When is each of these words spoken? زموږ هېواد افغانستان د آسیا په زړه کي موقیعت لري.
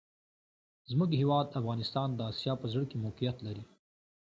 زموږ 0.91 1.11
هېواد 1.21 1.57
افغانستان 1.61 2.09
د 2.13 2.19
آسیا 2.31 2.53
په 2.61 2.67
زړه 2.73 2.85
کي 2.89 2.97
موقیعت 3.05 3.37
لري. 3.47 3.63